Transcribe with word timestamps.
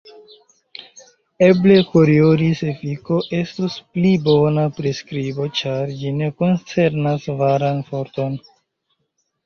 Eble 1.47 1.75
Koriolis-efiko 1.89 3.19
estus 3.41 3.77
pli 3.99 4.15
bona 4.31 4.67
priskribo, 4.81 5.49
ĉar 5.63 5.97
ĝi 6.03 6.19
ne 6.19 6.35
koncernas 6.45 7.33
veran 7.47 7.89
forton. 7.95 8.45